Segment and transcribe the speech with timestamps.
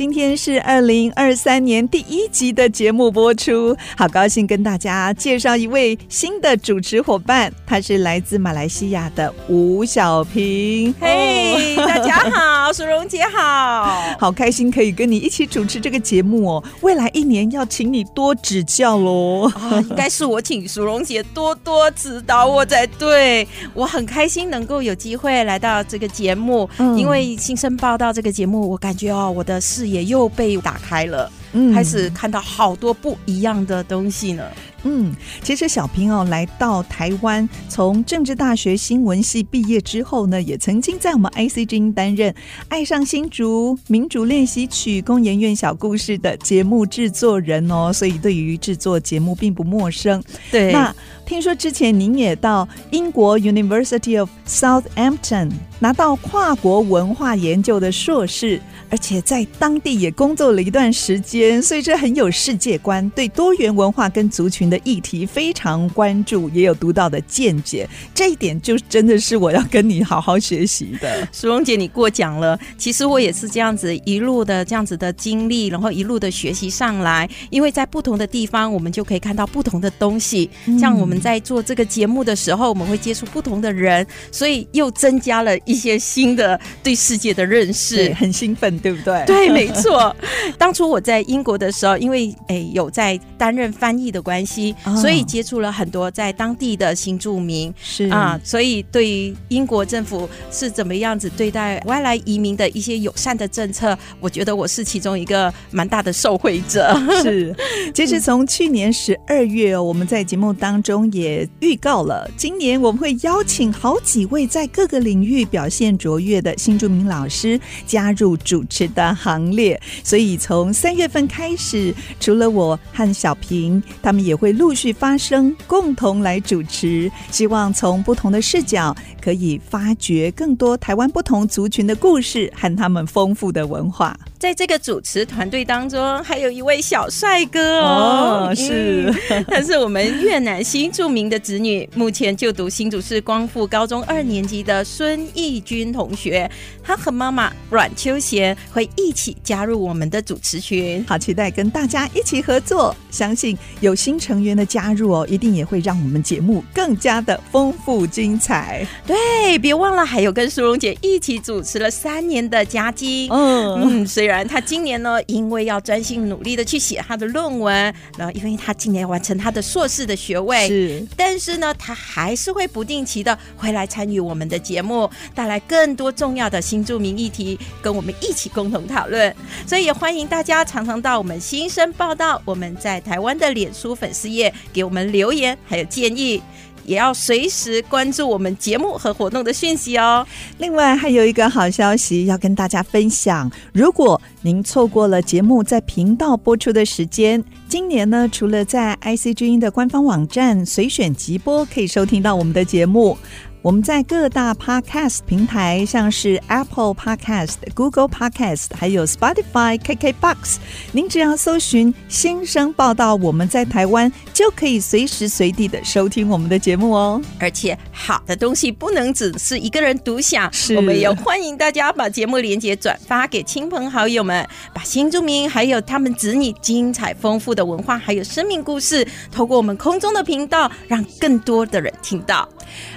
[0.00, 10.94] 今天是二零二三年第一集的节目播出，好高兴跟大家介绍一位新的主持伙伴，他是来自马来西亚的吴小平。
[10.98, 16.64] 嘿，大家好，淑荣姐好，好开心可以跟你一起主持这个节目哦。
[16.80, 23.46] 未来一年要请你多指教喽，啊，应该是我请淑荣姐多多指导我才对。
[23.74, 34.44] 我很开心能够有机会来到这个节目，嗯，因为新生报道这个节目，我感觉哦，我的视也又被打开了，嗯，开始看到好多不一样的东西呢。
[34.82, 42.32] 嗯，其实小平哦，来到台湾，从政治大学新闻系毕业之后呢，也曾经在我们 IC 之音担任
[42.68, 50.22] 《爱上新竹》《民主练习曲》《工研院小故事》的节目制作人哦，所以对于制作节目并不陌生。
[50.50, 50.94] 对，那
[51.30, 71.26] 听说之前您也到英国 University of Southampton 拿到跨国文化研究的硕士，而且在当地也工作了一段时间，所以这很有世界观，对多元文化跟族群的议题非常关注，也有独到的见解，这一点就真的是我要跟你好好学习的。
[71.30, 72.58] 苏荣姐，你过奖了。
[72.76, 77.26] 其实我也是这样子一路的这样子的经历，然后一路的学习上来。
[77.50, 80.50] 因为在不同的地方，我们就可以看到不同的东西。
[80.78, 89.24] 像我们在做这个节目的时候，我们会接触不同的人，所以又增加了一些新的对世界的认识，很兴奋，对不对？
[89.26, 90.14] 对，没错。
[90.58, 94.74] 当初我在英国的时候，因为诶有在担任翻译的关系。
[95.00, 106.94] 所以接触了很多在当地的新住民，是啊，所以对于英国政府是怎么样子对待外来移民的一些友善的政策，我觉得我是其中一个蛮大的受惠者。
[107.22, 107.54] 是，
[107.94, 119.80] 其实从去年十二月，我们在节目当中也预告了，今年我们会邀请好几位在各个领域表现卓越的新住民老师加入主持的行列。
[120.04, 124.50] 所以从三月份开始，除了我和小平，他们也会。
[124.60, 134.14] 陆续发声，共同来主持，希望从不同的视角，可以发掘更多台湾不同族群的故事和他们丰富的文化。
[134.40, 139.14] 在这个主持团队当中，还有一位小帅哥哦，哦是，
[139.46, 146.50] 他是我们越南新著名的子女，目前就读新竹市光复高中二年级的孙义军同学，
[146.82, 158.86] 他和妈妈阮秋贤会一起加入我们的主持群，好期待跟大家一起合作，相信有新成员的加入哦，一定也会让我们节目更加的丰富精彩。
[159.06, 163.82] 对，别忘了还有跟苏荣姐一起主持了三年的嘉晶，嗯。
[163.82, 164.29] 嗯，所以。
[164.30, 167.74] 然，他今年呢，因为要专心努力的去写他的论文，
[168.16, 179.34] 然后因为他今年要完成他的硕士的学位，是，但是呢，他还是会不定期的回来参与我们的节目，带来更多重要的新著名议题，跟我们一起共同讨论。
[179.66, 186.40] 所以也欢迎大家常常到我们新生报道，我们在台湾的脸书粉丝页给我们留言，还有建议。
[186.84, 190.26] 也要随时关注我们节目和活动的讯息哦。
[190.58, 203.16] 另外，还有一个好消息要跟大家分享：如果您错过了节目在频道播出的时间，今年呢，除了在 IC 之音的官方网站随选即播可以收听到我们的节目。
[203.62, 210.56] 我们在各大 Podcast 平台，像是 Apple Podcast、Google Podcast，还有 Spotify、KKBox，
[210.92, 214.10] 您只要搜寻“新生报道”，我们在台湾
[214.40, 217.20] 就可以随时随地的收听我们的节目哦。
[217.38, 232.48] 而且，好的东西不能只是一个人独享，是我们也欢迎大家把节目连接转发给亲朋好友们，把新住民还有他们子女精彩丰富的文化还有生命故事，透过我们空中的频道，让更多的人听到。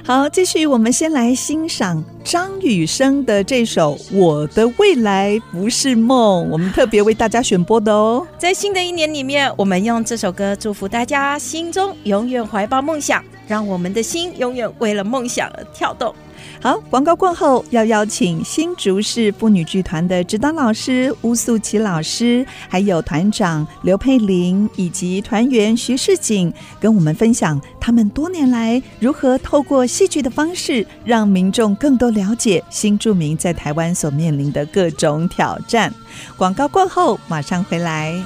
[0.06, 8.26] 好，继续，我们先来欣赏张雨生的这首《我的未来不是梦》，我们特别为大家选播的哦。
[8.38, 16.14] 在新的一年里面，我们用这首歌祝福大家心中永远怀抱梦想，让我们的心永远为了梦想而跳动。
[16.62, 35.94] 好，广告过后要邀请新竹市妇女剧团的指导老师巫素琪老师，还有团长刘佩玲以及团员徐世锦，跟我们分享他们多年来如何透过戏剧的方式，让民众更多了解新住民在台湾所面临的各种挑战。
[36.38, 38.22] 广告过后马上回来。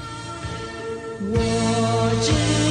[1.19, 2.66] 我知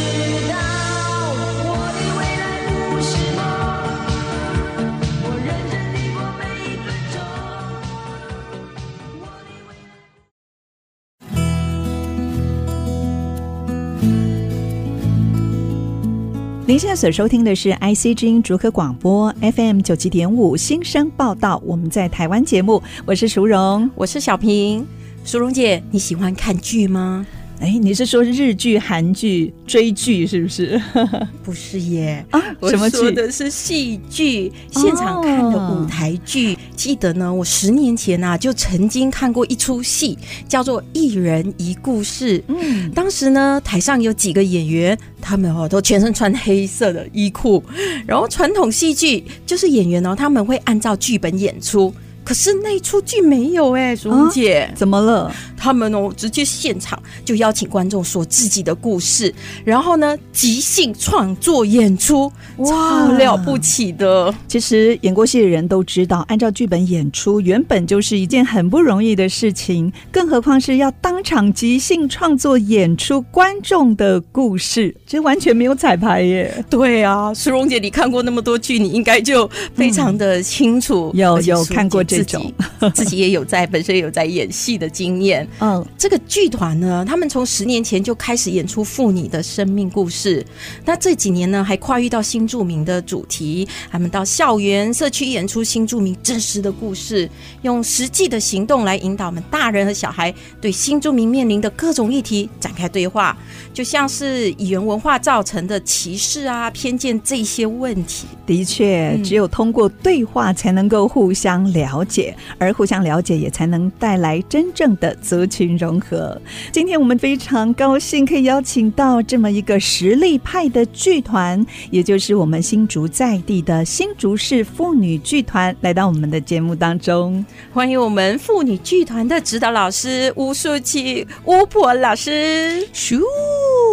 [16.69, 24.85] 您现在所收听的是 IC 之音逐客广播 FM 九七点五新生报道，我们在台湾节目，我是淑荣，我是小平，
[25.25, 27.25] 淑荣姐，你喜欢看剧吗？
[27.59, 30.81] 哎，你是说日剧、韩剧追剧是不是？
[31.43, 32.41] 不是耶啊？
[32.61, 36.55] 我说的是戏剧，现场看的舞台剧。
[36.55, 42.39] 哦、记得呢，我十年前啊就曾经看过一出戏，叫做《一人一故事》。
[42.49, 47.63] 嗯，当时呢台上有几个演员，他们哦都全身穿黑色的衣裤，
[48.07, 51.93] 然后传统戏剧就是演员哦他们会按照剧本演出。
[52.27, 55.33] 可是那出剧没有哎、荣姐、啊、怎么了？
[55.57, 59.33] 他们哦直接现场就邀请观众说自己的故事，
[59.65, 64.35] 然后呢即兴创作演出，哇，超了不起的！
[64.49, 76.65] 其实演过戏的人都知道，按照剧本演出原本就是一件很不容易的事情，更何况是要当场即兴创作演出观众的故事，这完全没有彩排耶。
[76.69, 82.16] 对啊，苏荣姐，你看过那么多剧，你应该就非常的清楚，嗯、有有看过这。
[82.17, 82.53] 这种
[82.95, 85.47] 自己也有在本身也有在演戏的经验。
[85.61, 90.45] 嗯，这个剧团呢，他们从十年前就开始演出妇女的生命故事。
[90.85, 97.29] 那这几年呢，还跨越到新著名的主题，他们到校园、社区演出新著名真实的故事，
[97.63, 103.37] 用实际的行动来引导我们大人和小孩对新著名面临的各种议题展开对话。
[103.73, 108.27] 就像是语言文化造成的歧视啊、偏见这些问题。
[108.47, 112.06] 的确，只有通过对话才能够互相了解。
[112.07, 116.41] 解，而互相了解也才能带来真正的族群融合。
[116.73, 127.45] 今天我们非常高兴可以邀请到这么一个实力派的剧团，也就是我们新竹在地的新竹市妇女剧团，来到我们的节目当中。
[127.73, 132.87] 欢迎我们妇女剧团的指导老师巫素琪巫婆老师。
[132.95, 133.21] 咻，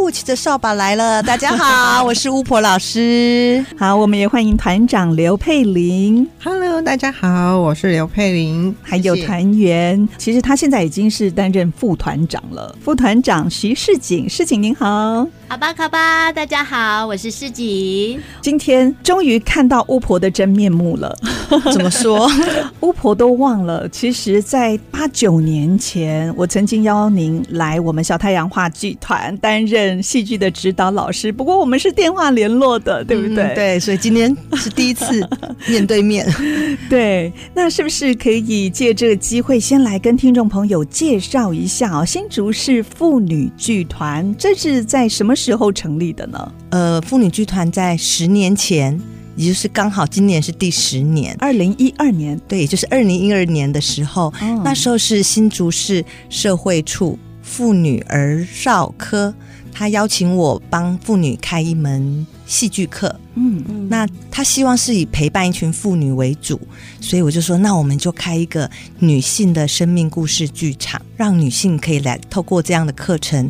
[0.09, 3.65] 骑着扫把来了， 大家好，我是巫婆老师。
[3.77, 6.27] 好，我们也欢迎团长刘佩玲。
[6.43, 8.07] Hello，大家好，我是刘。
[8.07, 12.75] 佩玲，还有团员，其实他现在已经是担任副团长了。
[12.83, 15.27] 副团长徐世锦，世锦您好。
[15.53, 18.19] 好吧，好吧，大家好，我是世锦。
[18.41, 21.15] 今天终于看到巫婆的真面目了。
[21.71, 22.27] 怎么说？
[22.81, 31.31] 巫婆都忘了，其实，在八九年前，我曾经邀您来我们小太阳话剧团担任戏剧的指导老师。
[31.31, 33.43] 不过我们是电话联络的，对不对？
[33.43, 35.21] 嗯、对，所以今天是第一次
[35.67, 36.27] 面对面。
[36.89, 42.03] 对，那是不是可以借这个机会，先来跟听众朋友介绍一下哦？
[42.03, 46.51] 新竹市妇女剧团，这是在什么时候成立的呢？
[46.69, 48.97] 呃，妇女剧团在十年前，
[49.35, 59.33] 也就是刚好今年是第十年，二零一二年，对，也就是二零一二年的时候，哦，那时候是新竹市社会处妇女儿少科，
[59.73, 66.59] 他邀请我帮妇女开一门戏剧课，嗯，嗯，那他希望是以陪伴一群妇女为主，
[67.01, 68.69] 所以我就说，那我们就开一个
[68.99, 73.49] 女性的生命故事剧场，让女性可以来透过这样的课程。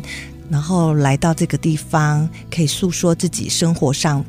[0.50, 4.24] 然后来到这个地方，可以诉说自己生活上，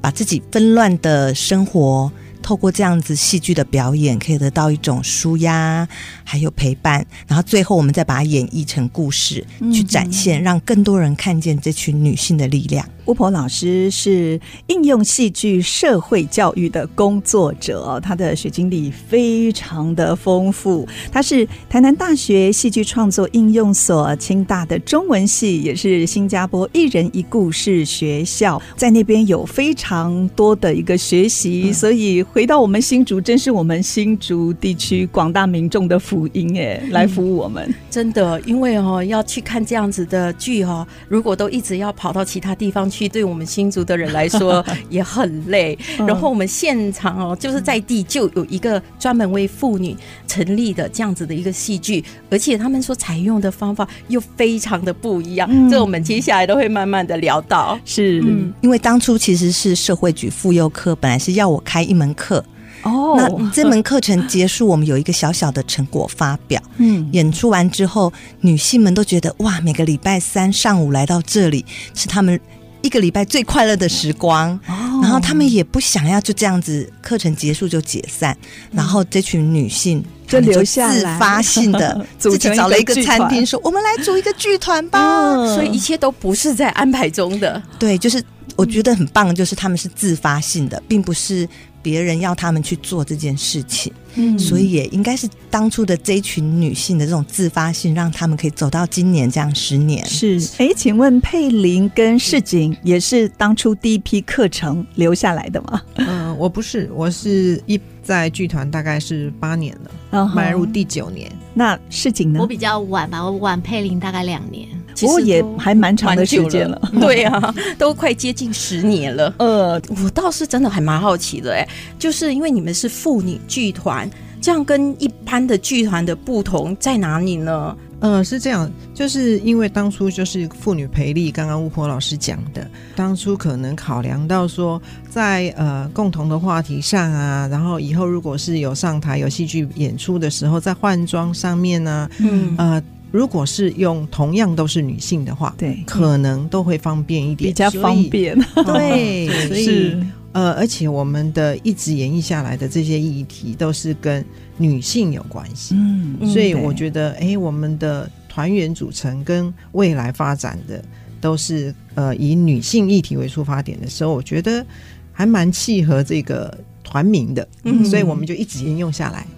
[0.00, 2.10] 把自己纷乱的生活，
[2.42, 5.86] 透过这样子戏剧的表演，可以得到一种舒压，
[6.24, 7.06] 还有陪伴。
[7.26, 12.88] 然后最后，我们再把它演绎成故事，去展现，让更多人看见这群女性的力量。
[13.08, 20.86] 巫婆老师是应用戏剧社会教育的工作者，他的学经历非常的丰富。
[21.10, 31.72] 他是台南大学戏剧创作应用所、清大的中文系，也是新加坡一人一故事学校，在那边有非常多的一个学习。
[31.72, 37.64] 所以回到我们新竹，真是我们新竹地区广大民众的福音哎，来服务我们。
[37.70, 42.97] 嗯、真的，因为哦要去看这样子的剧哦，如果都一直要跑到其他地方去。
[43.06, 49.94] 对我们新竹的人来说 也很累，然后我们现场哦，就是在地就有一个专门为妇女
[50.26, 57.78] 成立的这样子的一个戏剧，而且他们所采用的方法又非常的不一样，嗯、这我们接下来都会慢慢的聊到。
[57.84, 62.42] 是，嗯，因为当初其实是社会局妇幼科本来是要我开一门课。
[62.84, 66.62] 哦，那这门课程结束，我们有一个小小的成果发表。
[66.76, 68.12] 嗯，演出完之后，
[68.42, 72.40] 女性们都觉得哇，每个礼拜三上午来到这里是他们
[72.82, 74.50] 一个礼拜最快乐的时光。
[74.66, 78.36] 哦，然后他们也不想要就这样子课程结束就解散，
[78.72, 85.34] 然后这群女性就留下来，自发性的 自己找了一个餐厅，说我们来组一个剧团吧。
[85.54, 88.22] 所以一切都不是在安排中的，对，就是。
[88.56, 91.48] 我觉得很棒，就是他们是自发性的，并不是
[91.80, 93.92] 别人要他们去做这件事情。
[94.18, 100.04] 嗯，所以也应该是当初的这一群女性的这种自发性，让他们可以走到今年这样十年。
[100.04, 105.80] 是，哎，请问佩玲跟世锦也是当初第一批课程留下来的吗？
[105.94, 109.76] 嗯、呃，我不是，我是一在剧团大概是八年
[110.10, 110.54] 了，迈、uh-huh.
[110.54, 111.30] 入第九年。
[111.54, 112.40] 那世锦呢？
[112.40, 114.68] 我比较晚吧，我晚佩玲大概两年。
[115.06, 119.34] 不过也还蛮长的时间了，对啊， 都快接近十年了。
[119.38, 124.08] 呃，我倒是真的还蛮好奇的，哎，就是因为你们是妇女剧团，
[124.40, 127.76] 这样跟一般的剧团的不同在哪里呢？
[128.00, 132.64] 呃，是这样，就是因为当初就是妇女培力，刚刚巫婆老师讲的，
[132.94, 142.82] 当初可能考量到说在，在呃共同的话题上啊，然后以后如果是有上台有戏剧演出的时候，在换装上面呢、啊，嗯呃。
[143.10, 148.38] 如果是用同样都是女性的话，对，可能都会方便一点，比较方便。
[148.66, 149.96] 对，所以
[150.32, 154.24] 呃，而且我们的一直演绎下来的这些议题都是跟
[154.58, 160.84] 女性有关系，嗯，所以我觉得，哎，我们的团员组成跟未来发展的
[161.20, 164.64] 都是呃以女性议题为出发点的时候，我觉得
[165.12, 169.26] 还蛮契合这个团名的，嗯，所以我们就一直沿用下来。
[169.30, 169.37] 嗯，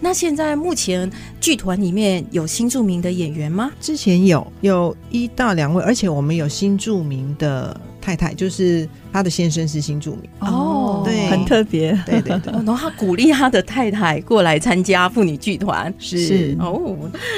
[0.00, 3.70] 那现在目前剧团里面有新著名的演员吗？
[3.80, 12.52] 之前有，有一到两位，而且我们有新著名的太太，就是他的先生是新著名哦，对，很特别，对对对。
[12.52, 16.96] 然后他鼓励他的太太过来参加妇女剧团，是哦，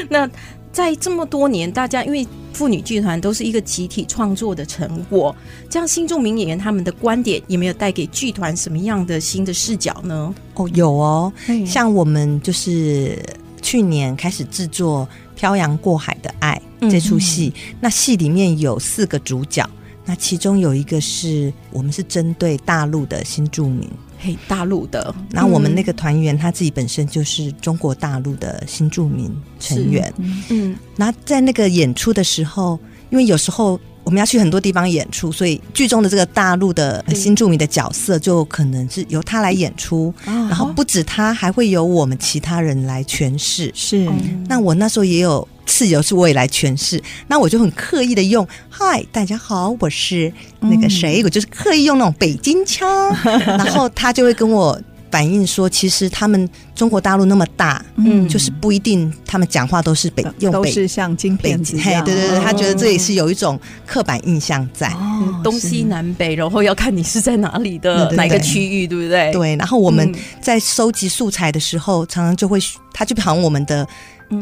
[0.08, 0.28] 那。
[0.72, 5.34] 在这么多年，大家因为妇女剧团都是一个集体创作的成果，
[5.68, 10.34] 这样新著名演员他们的观点有没有带给剧团什么样的新的视角呢？
[10.54, 11.32] 哦，有哦，
[11.66, 13.18] 像我们就是
[13.60, 15.08] 去年开始制作
[15.38, 16.60] 《漂洋过海的爱》
[16.90, 19.68] 这出戏，嗯，那戏里面有四个主角，
[20.04, 23.88] 那其中有一个是我们是针对大陆的新住民。
[24.22, 30.12] 嘿，大陆的，然后我们那个团员他自己本身就是中国大陆的新著名成员，
[30.50, 43.72] 嗯，那在那个演出的时候，因为有时候我们要去很多地方演出，所以剧中的这个大陆的新著名的角色就可能是由他来演出，然后不止他，还会由我们其他人来诠释。
[43.74, 44.06] 是，
[44.46, 45.48] 那我那时候也有。
[45.70, 53.08] 次由是我也来诠释，那我就很刻意的用“嗨，大家好，我是那个谁”，嗯、我就是刻意用那种北京腔，
[53.46, 54.78] 然后他就会跟我
[55.12, 69.30] 反映说，其实他们中国大陆那么大，嗯，就是不一定他们讲话都是北用北都是像京片子嘿，对对对，他觉得这也是有一种刻板印象在，哦、东西南北，然后要看你是在哪里的哪个区域，对不对？
[69.32, 72.58] 对，然后我们在收集素材的时候，常常就会，
[72.92, 73.86] 他就好像我们的。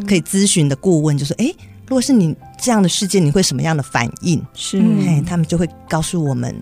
[0.06, 1.52] 可以咨询的顾问就说：“哎，
[1.86, 6.54] 如果是你这样的事件，你会什么样的反应？”是，嘿，他们就会告诉我们。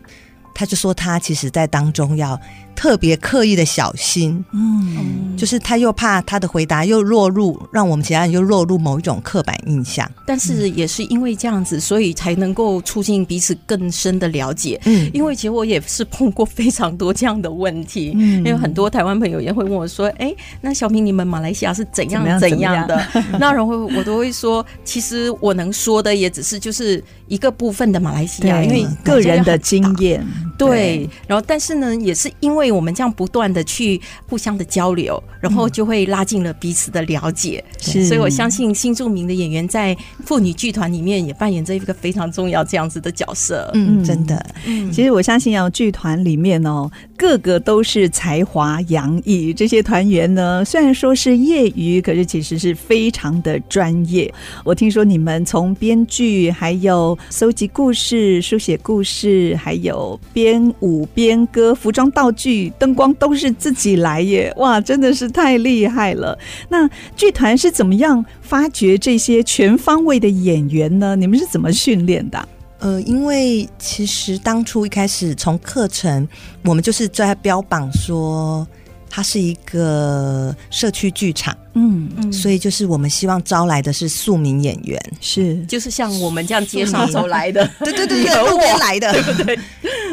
[0.56, 2.40] 他就说他其实在当中要
[2.74, 14.80] 特别刻意的小心，嗯，就是他又怕他的回答又落入让我们其他人又落入某一种刻板印象，但是也是因为这样子，所以才能够促进彼此更深的了解。
[14.84, 23.06] 嗯，因为其实我也是碰过非常多这样的问题，嗯，因为很多台湾朋友也会问我说：“哎，那小明你们马来西亚是怎样怎样的？”
[23.38, 30.24] 那然后我都会说，其实我能说的也只是就是一个部分的马来西亚，因为个人的经验。
[30.56, 37.62] 对，对，然后但是呢，也是因为我们这样不断的去互相的交流，然后就会拉近了彼此的了解。
[37.80, 43.70] 是，所以我相信新著名的演员在妇女剧团里面也扮演着一个非常重要这样子的角色。
[43.74, 44.44] 嗯，真的。
[44.64, 49.52] 嗯，其实我相信哦，剧团里面哦，个个都是才华洋溢。
[49.52, 54.32] 这些团员呢，虽然说是业余，可是其实是非常的专业。
[54.64, 60.72] 我听说你们从编剧，还有搜集故事、书写故事，还有编。
[60.80, 64.52] 舞、编歌、服装、道具、灯光都是自己来耶！
[64.56, 66.38] 哇，真的是太厉害了。
[66.68, 71.16] 那剧团是怎么样发掘这些全方位的演员呢？
[71.16, 72.46] 你们是怎么训练的？
[72.86, 76.26] 呃，因为其实当初一开始从课程，
[76.62, 78.64] 我们就是在标榜说。
[79.08, 85.64] 它是一个社区剧场，嗯嗯，所以就是我们希望招来的是庶民演员，是。
[85.64, 89.58] 就是像我们这样街上走来的，对对对对，路边来的，对不对？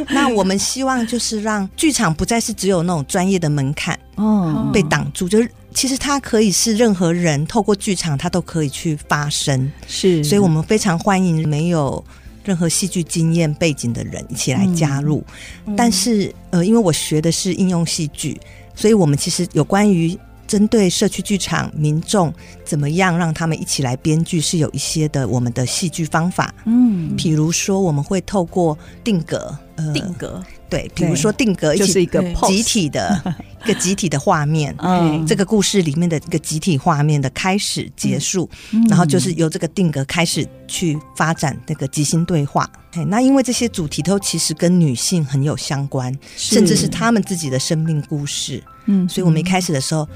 [0.09, 4.69] 那我们希望就是让剧场不再是只有那种专业的门槛哦。
[4.71, 12.01] 被挡住，就是其实它可以是任何人透过剧场，它都可以去发声，是，所以我们非常欢迎没有
[12.43, 15.23] 任何戏剧经验背景的人一起来加入。
[15.65, 18.39] 嗯、但是呃，因为我学的是应用戏剧，
[18.75, 22.31] 所以我们其实有关于针对社区剧场民众
[22.63, 26.53] 怎么样让他们一起来编剧，是有一些的我们的戏剧方法。
[26.65, 30.43] 嗯，比如说我们会透过定格，呃，定格。
[30.73, 33.21] 对，比如说定格就是一个集体的
[33.63, 42.67] 一个集体的画面，嗯，这个故事里面的一个集体画面的开始结束，嗯、然后就是由这个定格开始去发展那个即兴对话。
[43.07, 50.07] 那因为这些主题都其实跟女性很有相关，甚至是他们自己的生命故事，嗯，所以我们一开始的时候，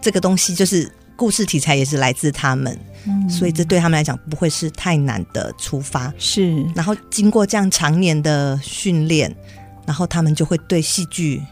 [0.00, 6.64] 这个东西就是故事题材也是来自他们，嗯，所以这对他们来讲不会是太难的出发，是。
[6.74, 9.34] 然后经过这样常年的训练。
[9.88, 11.42] 然后他们就会对戏剧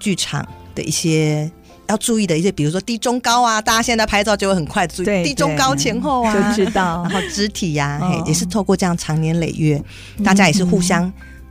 [0.00, 1.48] 剧场的一些
[1.86, 7.04] 要注意的一些，比如说低中高啊，大家现在拍照就会很快注意低中高前后啊，就知道。
[7.04, 9.80] 然后肢体呀、啊，哦、也是透过这样长年累月，
[10.24, 11.10] 大家也是互相。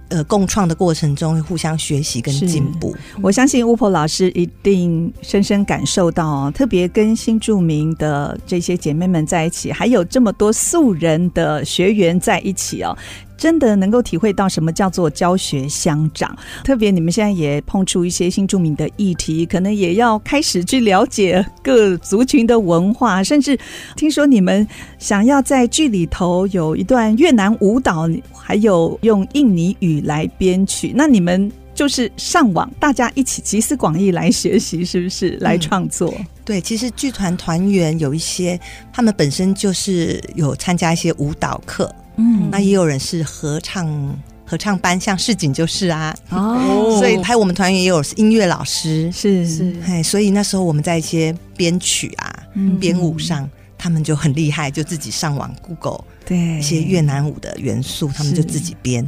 [0.09, 2.95] 呃，共创的过程中互相学习跟进步。
[3.19, 12.95] 我相信巫婆老师一定深深感受到，特别跟新著名的这些姐妹们在一起，还有这么多素人的学员在一起哦，
[13.43, 16.33] 真的能够体会到什么叫做教学相长。
[16.63, 23.59] 特别你们现在也碰出一些新著名的议题，可能也要开始去了解各族群的文化，甚至
[23.97, 24.65] 听说你们
[24.97, 28.09] 想要在剧里头有一段越南舞蹈。
[28.45, 35.37] 还有用印尼语来编曲，那你们就是上网，大家一起集思广益来学习，是不是？
[35.39, 36.13] 来创作？
[36.43, 38.59] 对，其实剧团团员有一些，
[38.91, 44.15] 他们本身就是有参加一些舞蹈课，嗯，那也有人是合唱
[44.45, 49.47] 合唱班，像市井就是啊，哦， 所以还有我们团员也有音乐老师，是。
[49.47, 52.43] 是，哎，所以那时候我们在一些编曲啊、
[52.79, 53.49] 编、嗯、舞上。
[53.75, 56.37] 他们就很厉害，就自己上网 Google，对。
[56.57, 59.05] 一些越南舞的元素，他们就自己编。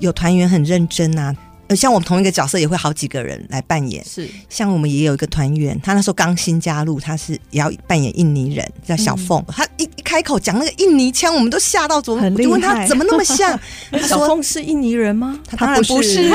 [0.00, 1.34] 有团员很认真啊。
[1.68, 4.02] 呃，像我们同一个角色也会好几个人来扮演。
[4.04, 9.38] 是，像我们也有一个团员，他那时候刚新加入，他是也要扮演印尼人，叫小凤。
[9.48, 12.22] 嗯、他一一开口讲那个印尼腔，我们都吓到，怎么？
[12.24, 13.60] 我就问他怎么那么像？
[13.90, 15.38] 他说小凤是印尼人吗？
[15.46, 16.30] 他当然不是，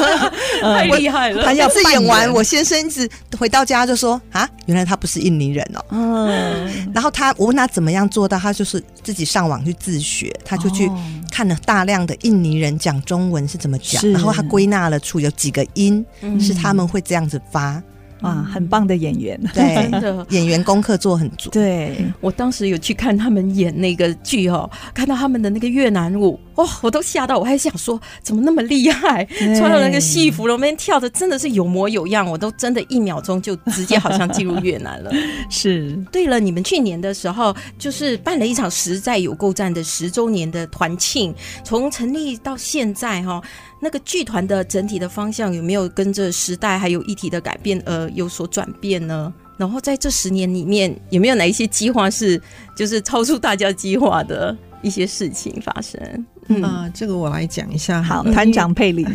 [0.62, 1.44] 太厉害了。
[1.44, 3.06] 他要是演完，我先生一直
[3.38, 5.84] 回到家就说啊，原来他不是印尼人哦。
[5.90, 6.90] 嗯。
[6.94, 10.90] 然后他，我问他怎么样做到，他就是自己上网去自学，他就去
[11.30, 14.69] 看了大量的印尼人讲中文是怎么讲，然后他归。
[14.70, 16.04] 纳了出有几个音
[16.40, 17.82] 是他们会这样子发。
[18.22, 19.90] 啊，很棒的演员，对，
[20.28, 21.48] 演员功课做很足。
[21.48, 29.24] 对，我当时有去看他们演那个剧哦，看到他们的那个越南舞，哇，我都吓到，我还想说怎么那么厉害，
[29.56, 35.10] 穿了那个戏服，那边跳的真的是有模有样，我都真的一秒钟就直接好像进入越南了。
[35.48, 43.40] 是，对了，你们去年的时候就是办了一场实在有够赞的十周年的团庆，从成立到现在哈。
[43.80, 49.32] 那个剧团的整体的方向有没有跟着时代还有议题的改变而有所转变呢？
[49.56, 52.40] 然后在这十年里面，有没有哪一些计划是
[52.76, 56.26] 就是超出大家计划的一些事情发生？
[56.48, 58.02] 嗯，呃、这个我来讲一下。
[58.02, 59.06] 好，团长佩里。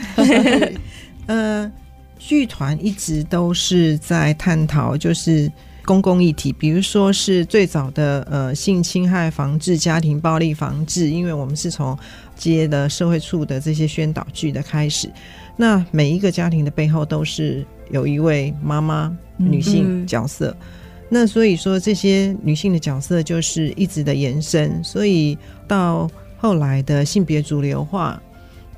[1.25, 1.71] 呃，
[2.19, 5.51] 剧团一直都是在探讨就是
[5.85, 11.97] 公共议题，比如说是最早的呃性侵害防治、家庭暴力防治，因为我们是从。
[12.37, 15.09] 接的社会处的这些宣导剧的开始，
[15.55, 20.67] 那每一个家庭的背后都是有一位妈妈女性角色，嗯、
[21.07, 28.21] 那所以说这些女性的角色就是一直的延伸，所以到后来的性别主流化，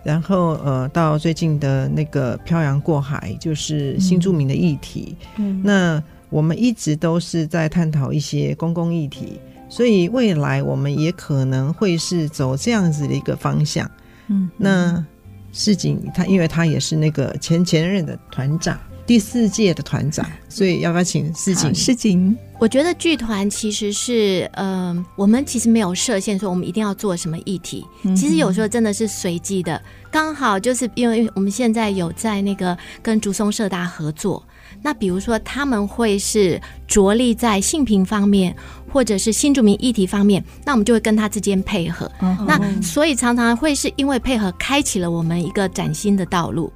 [0.04, 9.40] 然后呃到最近的那个漂洋过海，就是新著名的议题，嗯，那我们一直都是在探讨一些公共议题。
[9.70, 13.92] 所以未来我们也可能会是走这样子的一个方向，
[14.28, 15.06] 嗯，那
[15.52, 21.76] 市井他因为他也是那个前前任的团长，第四届的团长，所以要不要请市井？
[21.76, 34.42] 市井，我觉得剧团其实是，嗯、呃，我们其实没有设限，说我们一定要做什么议题，嗯、其实有时候真的是随机的，刚好就是因为我们现在有在那个跟竹松社大合作。
[34.82, 38.56] 那比如说，他们会是着力在性平方面，
[38.92, 42.10] 或者是新住民议题方面，那我们就会跟他之间配合。
[42.22, 42.46] Uh.
[42.48, 46.72] 那所以常常会是因为配合，开启了我们一个崭新的道路。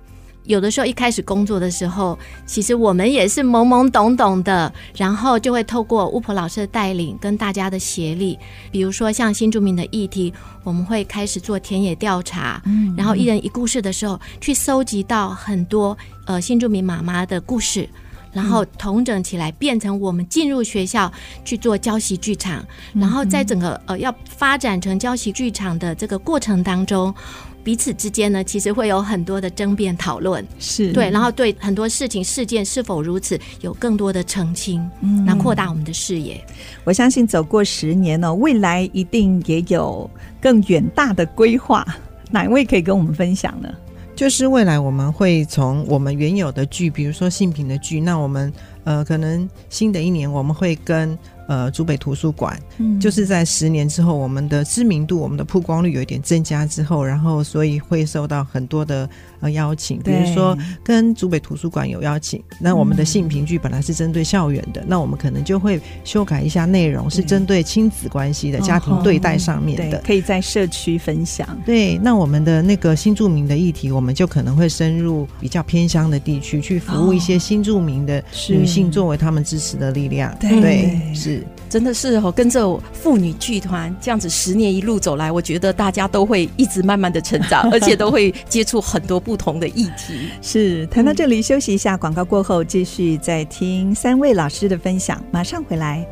[0.51, 8.37] 有的时候一开始工作的时候，其实我们也是懵懵懂懂的，然后就会透过巫婆老师的带领跟大家的协力，
[8.69, 10.33] 比如说像新住民的议题，
[10.65, 17.87] 我们会开始做田野调查，嗯，然后一人一故事的时候，去搜集到很多呃新住民妈妈的故事。
[18.33, 21.11] 然后统整起来，变成我们进入学校
[21.43, 27.13] 去做教习剧场，然后在整个呃要发展成教习剧场的这个过程当中，
[27.63, 36.43] 彼此之间呢，其实会有很多的争辩讨论，是对，然后对很多事情事件是否如此有更多的澄清，嗯，那扩大我们的视野。
[36.83, 40.09] 我相信走过十年呢，未来一定也有
[40.41, 41.85] 更远大的规划。
[42.31, 43.69] 哪一位可以跟我们分享呢？
[44.15, 48.51] 就是未来我们会从我们原有的剧，比如说性平的剧，那我们
[48.83, 51.17] 呃可能新的一年我们会跟。
[51.51, 59.09] 呃，竹北图书馆，嗯，就是在十年之后，我们的知名度、我们的曝光率有一点增加之后，然后所以会受到很多的
[59.41, 71.45] 呃邀请，比如说跟竹北图书馆有邀请，那我们的性评剧本来是针对校园的，嗯，那我们可能就会修改一下内容，是针对亲子关系的家庭对待上面的，可以在社区分享。
[71.65, 80.33] 对，那我们的那个新著名的议题，我们就可能会深入比较偏乡的地区，去服务一些新著名的女性，作为他们支持的力量。
[80.39, 81.40] 对，对，是。
[81.69, 90.29] 真的是哦，跟着妇女剧团这样子十年一路走来，我觉得大家都会一直慢慢的成长， 而且都会接触很多不同的议题。
[90.41, 96.05] 是，谈到这里休息一下，广告过后继续再听三位老师的分享，马上回来。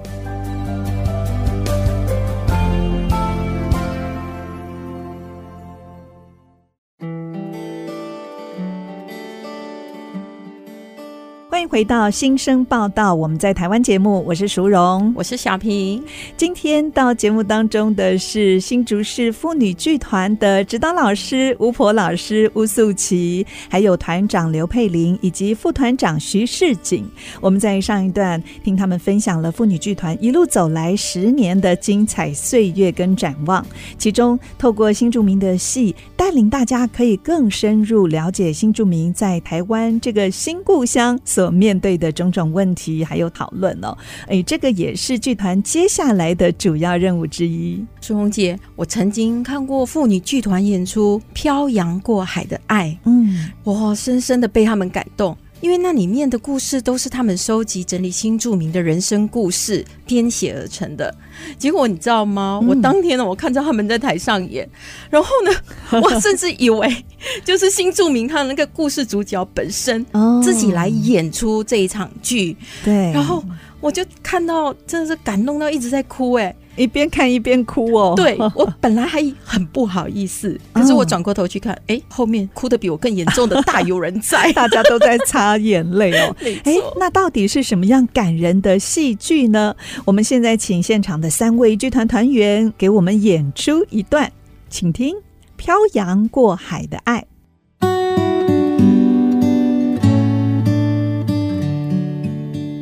[11.69, 16.03] 回到新生报道，我们在台湾节目，我是淑荣，我是小平。
[16.35, 27.07] 今天到节目当中的是新竹市妇女剧团的指导老师巫婆老师吴素琪，还有团长刘佩玲以及副团长徐世锦。
[27.39, 33.63] 我们在上一段听他们分享了妇女剧团一路走来十年的精彩岁月跟展望，
[33.95, 43.95] 其中透过新住民的戏，带领大家可以更深入了解新住民在台湾这个新故乡所面对的种种问题还有讨论哦，
[44.27, 47.85] 哎，这个也是剧团接下来的主要任务之一。
[47.99, 55.37] 淑红姐，我曾经看过妇女剧团演出《漂洋过海的爱》，嗯，我深深的被他们感动。
[55.61, 61.13] 因为那里面的故事都是他们收集整理新著名的人生故事编写而成的。
[61.57, 62.59] 结果你知道吗？
[62.61, 64.67] 嗯、我当天呢，我看到他们在台上演，
[65.09, 65.51] 然后呢，
[66.01, 67.05] 我甚至以为
[67.43, 70.05] 就是新著名他的那个故事主角本身
[70.43, 72.55] 自己来演出这一场剧。
[72.83, 73.43] 对，然后
[73.81, 76.55] 我就看到真的是感动到一直在哭哎。
[76.75, 86.35] 一边看一边哭哦，对， 我本来还很不好意思，可是我转过头去看，哎、欸，后面哭的比我更严重的大有人在， 大家都在擦眼泪哦。
[86.63, 89.75] 哎、欸，那到底是什么样感人的戏剧呢？
[90.05, 94.31] 我们现在请现场的三位剧团团员给我们演出一段，
[94.69, 95.15] 请听
[95.57, 97.19] 《漂洋过海的爱》。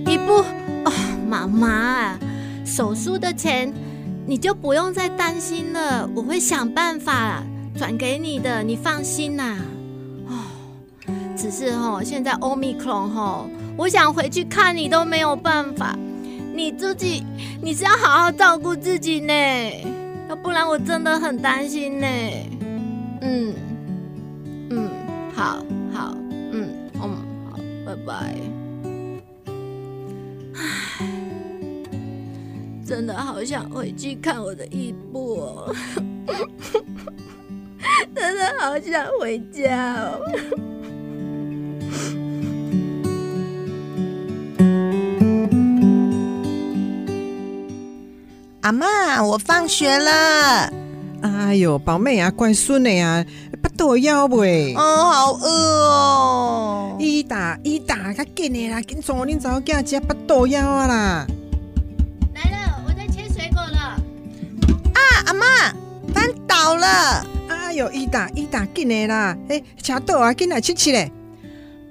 [0.10, 0.34] 一部
[0.86, 0.91] 哦，
[1.28, 2.17] 妈妈，
[2.67, 3.73] 手术的钱。
[4.30, 7.41] 你就不用再担心了，我会想办法
[7.77, 9.58] 转给你的，你放心呐。
[10.27, 10.43] 哦，
[11.34, 15.97] 只是哦，现在欧米克隆吼，我想回去看你都没有办法。
[16.53, 17.23] 你自己
[17.62, 19.34] 你是要好好照顾自己呢，
[20.27, 22.08] 要不然我真的很担心呢。
[23.21, 23.53] 嗯，
[32.97, 35.75] 真的好想回去看我的义父哦，
[38.15, 40.19] 真的好想回家哦。
[48.62, 50.73] 阿妈，我放学了。
[51.21, 53.23] 哎呦，宝妹啊，乖孙的呀，
[53.62, 54.73] 不肚枵未？
[54.73, 56.97] 哦，好饿哦。
[56.99, 61.27] 伊打伊打，较紧的啦，紧送恁查某囝食不肚枵啊啦。
[66.67, 67.25] 翻倒了！
[67.47, 69.38] 哎呦，伊达伊达紧来啦！
[69.47, 71.10] 哎，车倒啊，紧来吃吃嘞！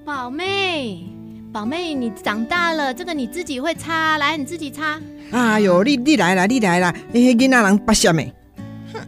[0.04, 1.02] 宝妹，
[1.50, 5.00] 宝妹，你长大了，这个你自己会擦，来，你自己擦。
[5.30, 6.94] 哎呦，你你来啦，你来啦！
[7.14, 8.30] 哎，囡仔人不孝咩？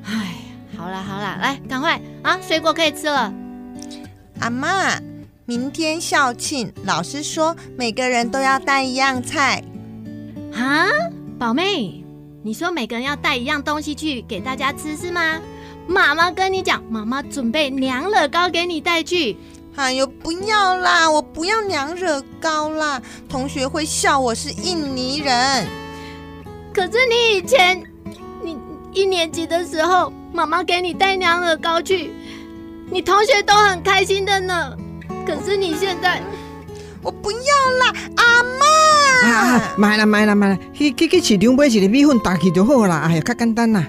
[0.04, 0.36] 哎，
[0.74, 3.30] 好啦好啦，来，赶快啊，水果可以吃了。
[4.40, 4.98] 阿妈，
[5.44, 9.62] 明天校庆，老师说每个人都要带一样菜。
[10.54, 10.86] 啊，
[11.38, 12.02] 宝妹。
[12.40, 15.38] 你说每个人要带一样东西去给大家吃是吗？
[15.88, 19.36] 妈妈跟你讲，妈妈准备娘惹糕给你带去。
[19.74, 25.66] 哎呦，不要啦，我不要娘惹糕啦，同学会笑我是印尼人。
[26.74, 27.82] 可是你以前，
[28.44, 28.58] 你
[28.92, 32.12] 一年级的时候，妈妈给你带娘惹糕去，
[32.90, 34.76] 你同学都很开心的呢。
[35.26, 36.20] 可是你现在，
[37.02, 39.30] 我不要啦，阿妈。
[39.30, 43.06] 啊，买了买了买了，去去去市场买一个米粉打去就好啦。
[43.06, 43.86] 哎呀，较简单啦。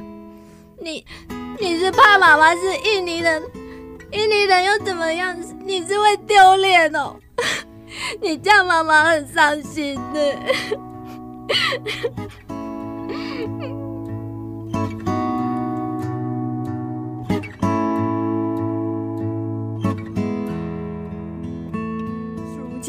[0.81, 1.03] 你
[1.59, 3.43] 你是怕妈妈是印尼人，
[4.11, 5.35] 印尼人又怎么样？
[5.65, 7.15] 你是会丢脸哦。
[8.21, 10.35] 你这样妈妈很伤心的。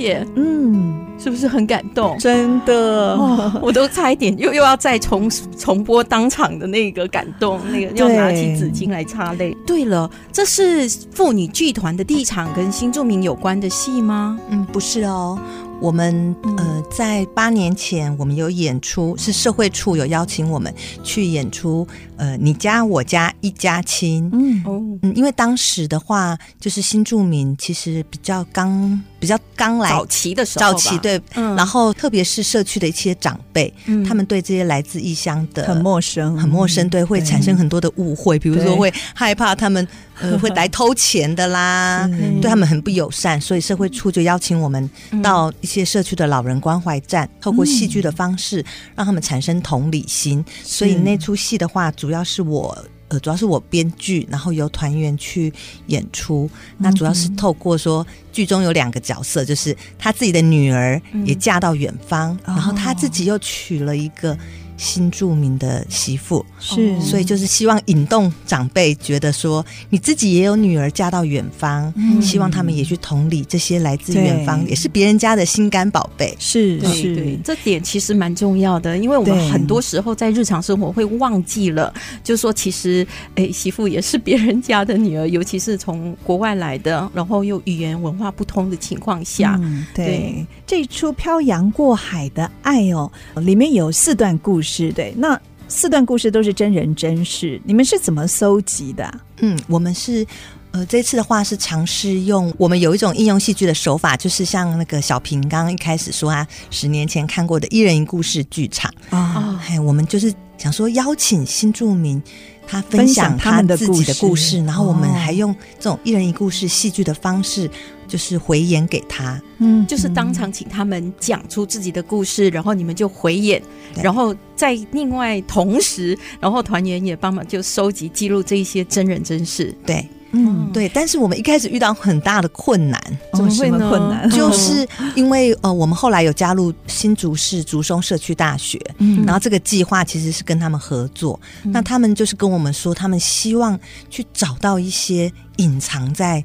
[0.00, 2.16] 姐，嗯，是不是很感动？
[2.18, 9.54] 真的，哦、我都差一点又又要再重重播当场的那个感动，那个要拿起纸巾来擦泪。
[9.66, 14.38] 对了，这是妇女剧团的第一场跟新著名有关的戏吗？
[14.48, 15.38] 嗯，不是哦。
[15.82, 21.88] 我们呃，在八年前，我们有演出，是社会处有邀请我们去演出。
[22.20, 24.62] 呃，你家我家一家亲，嗯。
[25.02, 39.88] 嗯，因为当时的话，就是新住民其实比较刚比较刚来早期的时候，早期对，嗯、然后特别是社区的一些长辈，嗯、他们对这些来自异乡的很陌生，很陌生，对，会产生很多的误会，比如说会害怕他们
[40.20, 42.06] 呃会来偷钱的啦，
[42.42, 44.90] 对他们很不友善，所以社会处就邀请我们
[45.22, 48.62] 到一些社区的老人关怀站，透过戏剧的方式
[48.94, 52.09] 让他们产生同理心，所以那出戏的话主。
[52.10, 55.52] 主要是我，呃，主要是我编剧，然后由团员去
[55.86, 56.50] 演出。
[56.76, 64.36] 那主要是透过说，剧中有两个角色，就是他自己的女儿也嫁到远方，嗯、然后他自己又娶了一个。
[64.80, 66.44] 新住民的媳妇。
[66.58, 76.34] 是，所以就是希望引动长辈觉得说，你自己也有女儿嫁到远方，嗯、希望他们也去同理这些来自远方，也是别人家的心肝宝贝。
[76.38, 81.92] 是是，对，这点其实蛮重要的，因为我们很多时候在日常生活会忘记了，
[82.24, 94.92] 就是说其实，哎，媳妇也是别人家的女儿，尤其是从国外来的，然后又语言文化不通的情况下，嗯、对，对这一出《漂洋过海的爱》哦，里面有四段故事。
[94.92, 99.12] 对，那四段故事都是真人真事，你们是怎么搜集的？
[99.38, 100.24] 嗯，我们是
[100.70, 112.22] 呃，这次的话是尝试用我们有一种应用戏剧的手法，就是像那个小平刚刚一开始说啊，十年前看过的一人一故事剧场啊，哎，我们就是想说邀请新住民
[112.70, 117.68] 他分享他自己的故事，然后我们还用这种一人一故事戏剧的方式。
[118.10, 123.62] 就是回演给他，嗯，就是当场请他们讲出自己的故事，然后你们就回演，
[124.02, 130.88] 然后在另外同时，然后团员也帮忙就收集记录这一些真人真事，对，嗯，对。
[130.88, 133.00] 但是我们一开始遇到很大的困难，
[133.34, 133.88] 怎么会呢？
[133.88, 146.44] 困难就是因为呃，我们后来有加入新竹市竹松社区大学，嗯，然后这个计划其实是跟他们合作，嗯、那他们就是跟我们说，他们希望去找到一些隐藏在。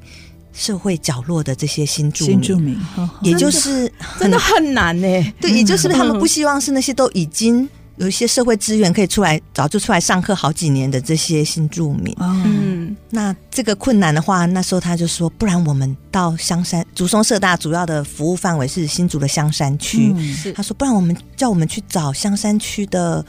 [0.58, 2.80] 社会角落的这些新住民，新住民，
[3.20, 5.06] 也就是真的很难呢。
[5.38, 12.14] 对，也就是他们 不希望是那些都已经有一些社会资源可以出来，早就出来上课好几年的这些新住民。
[12.20, 20.12] 嗯，那这个困难的话，那时候他就说，不然我们到香山竹松社大主要的服务范围是新竹的香山区。
[20.14, 23.24] 嗯，他说，不然我们叫我们去找香山区的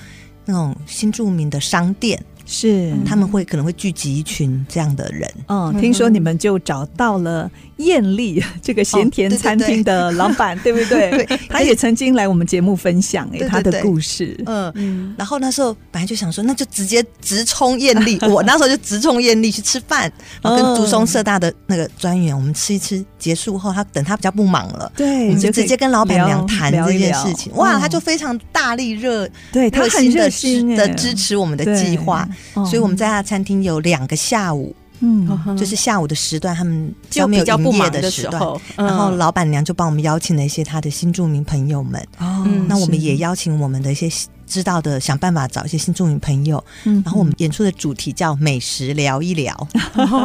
[0.46, 2.22] 那种新住民的商店。
[2.50, 5.30] 是，他们会可能会聚集一群这样的人。
[5.48, 11.26] 嗯，听说你们就找到了艳丽 这个咸甜餐厅的 老板，对不对？
[11.26, 14.38] 对，他也曾经来我们节目分享哎他的故事。
[14.46, 18.18] 嗯，然后那时候本来就想说，那就直接直冲艳丽。
[18.30, 20.12] 我那时候就直冲艳丽去吃饭，
[20.42, 27.54] 然后跟竹松社大的那个专员，我们吃一吃，结束后他等他比较不忙了，对，我们就直接跟老板娘谈这件事情。
[27.56, 32.28] 哇，他就非常大力热，对他很热心的支持我们的计划。
[32.54, 38.42] 所以我们在他餐厅有两个下午，嗯，就是下午的时段，他们就没有营业的时段，
[38.76, 44.10] 然后老板娘就帮我们邀请了一些他的新住民朋友们，哦，那我们也邀请我们的一些
[44.48, 49.68] 知道的，想办法找一些新住民朋友，嗯，然后我们演出的主题叫美食聊一聊，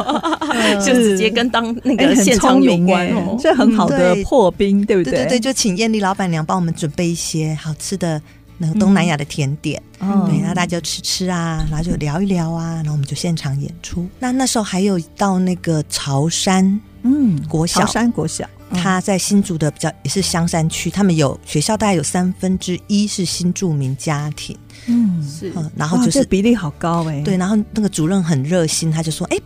[0.83, 5.11] 就直接跟当那个 现场有关哦，这很好的破冰，对不对？
[5.11, 8.21] 对对对，就请艳丽老板娘帮我们准备一些好吃的。
[8.57, 14.07] 那个东南亚的甜点，嗯、对，那大家就吃吃啊，然后就聊一聊啊，然后我们就现场演出。
[14.19, 29.37] 那那时候还有到那个潮山，嗯，国小，潮山国小，他在新竹的比较也是香山区，他们有学校大概有三分之一是新住民家庭，嗯，是，然后就是比例好高哎，对，然后那个主任很热心，他就说，哎，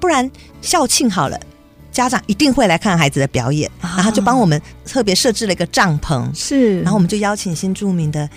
[0.00, 1.38] 不然校庆好了。
[1.92, 8.28] 家长一定会来看孩子的表演，啊然后就帮我们特别设置了一个帐篷，是，然后我们就邀请新住民的。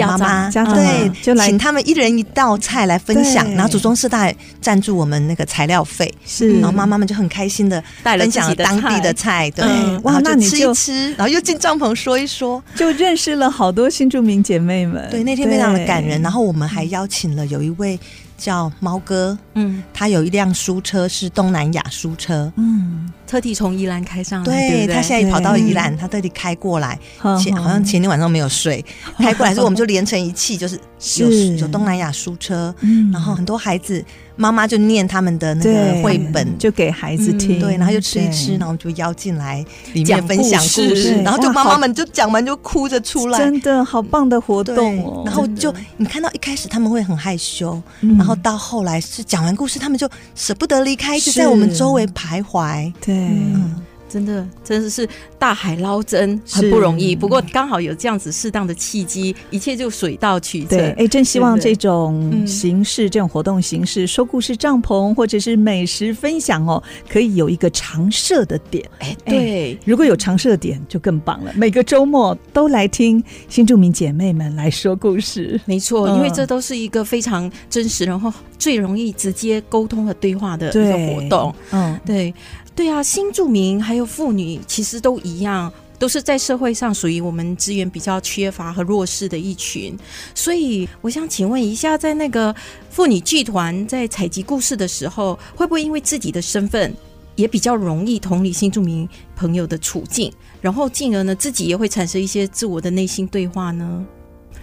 [0.00, 0.50] 妈妈。
[0.50, 9.64] 家长对，就来请他们一人一道菜来分享，然后祖宗四大赞助我们那个材料费，是，然后妈妈们就很开心的分享了当地的菜，对，
[10.02, 15.06] 哇，那你吃一吃，然后又进帐篷说一说，就认识了好多新住民姐妹们。
[15.10, 16.20] 对，那天非常的感人。
[16.22, 17.98] 然后我们还邀请了有一位
[18.44, 23.10] 叫猫哥，嗯，他有一辆书车是东南亚书车，嗯。
[23.26, 24.94] 特地从宜兰开上来，对，对对？
[24.94, 26.96] 他现在跑到宜兰，他特地开过来，
[27.42, 28.84] 前好像前天晚上没有睡，
[29.16, 30.78] 开过来之后我们就连成一气，就是
[31.18, 32.72] 有有东南亚书车，
[33.10, 34.04] 然后很多孩子
[34.36, 45.22] 妈妈就念他们的那个绘本，就给孩子听，对，然后就吃一吃，然后就邀进来里面分享故事，然后就妈妈们就讲完就哭着出来，真的好棒的活动哦。
[45.24, 53.14] 然后就你看到一开始他们会很害羞，然后到后来是讲完故事，他们就舍不得离开，就在我们周围徘徊，对。
[53.14, 53.82] 嗯，
[54.14, 55.08] 真的，真的是
[55.40, 57.16] 大海捞针，很不容易。
[57.16, 60.68] 不过刚好有这样子适当的契机，一切就水到渠成。
[60.68, 68.88] 对，哎，真希望这种形式、这种活动形式，说故事帐篷或者是美食分享哦，可以有一个常设的点。
[69.00, 71.52] 哎，对，如果有常设点就更棒了。
[71.56, 81.52] 每个周末都来听新住民姐妹们来说故事，没错，因为这都是一个非常真实，然后最容易直接沟通和对话的一个活动。
[81.72, 82.32] 嗯，对。
[82.74, 89.96] 对啊，新住民还有妇女其实都一样，都是在社会上属于我们资源比较缺乏和弱势的一群。
[90.34, 92.54] 所以，我想请问一下，在那个
[92.90, 96.92] 妇女剧团在采集故事的时候，会不会因为自己的身份
[97.36, 104.04] 也比较容易同理新住民朋友的处境，然后进而呢，自己也会产生一些自我的内心对话呢？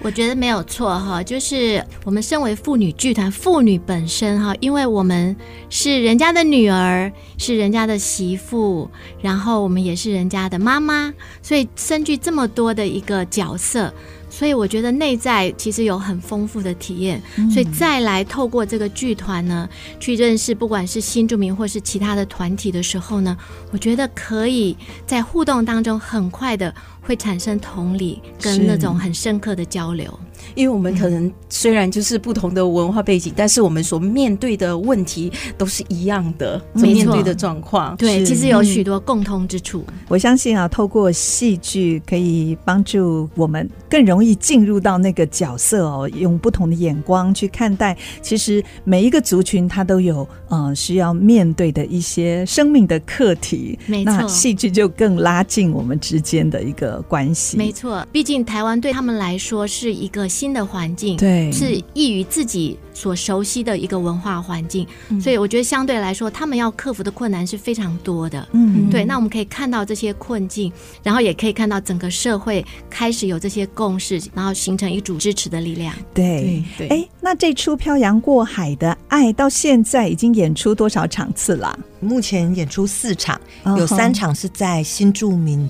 [0.03, 5.35] 我觉得没有错哈，就是我们身为妇女剧团，妇女本身哈，因为我们
[5.69, 8.89] 是人家的女儿，是人家的媳妇，
[9.21, 13.93] 然后我们也是人家的妈妈，所以身具这么多的一个角色。
[14.33, 19.67] 所以我觉得内在其实有很丰富的体验，嗯、所以再来透过这个剧团呢，
[19.99, 23.37] 去认识不管是新住民或是其他的团体的时候呢，
[23.71, 30.17] 我觉得可以在互动当中很快的会产生同理跟那种很深刻的交流。
[30.55, 37.95] 因为我们可能虽然就是不同的文化背景，嗯、但是我们所面对的问题都是一样的，所面对的状况。
[37.97, 39.85] 对，其实有许多共通之处。
[40.07, 47.95] 我相信啊，透过戏剧可以帮助我们更容易进入到那个角色哦，用不同的眼光去看待。
[48.21, 53.77] 其实每一个族群，它都有呃需要面对的一些生命的课题。
[53.85, 57.57] 没错，那戏剧就更拉近我们之间的一个关系。
[57.57, 60.30] 没错，毕竟台湾对他们来说是一个。
[60.31, 68.47] 新的环境，对，是异于自己所熟悉的一个文化环境，嗯、所以我觉得相对来说，他们要克服的困难是非常多的。
[68.53, 69.03] 嗯，对。
[69.03, 70.71] 那我们可以看到这些困境，
[71.03, 75.93] 然后也可以看到整个社会开始有这些共识，然后形成一组支持的力量。
[76.13, 76.87] 对对。
[76.87, 81.77] 哎，那这出《漂洋过海的爱》到现在已经演出多少场次了？
[81.99, 83.39] 目前演出四场，
[83.77, 85.69] 有三场是在新住民。